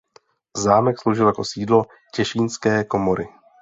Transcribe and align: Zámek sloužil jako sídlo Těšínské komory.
Zámek 0.57 0.99
sloužil 1.01 1.27
jako 1.27 1.45
sídlo 1.45 1.85
Těšínské 2.15 2.83
komory. 2.83 3.27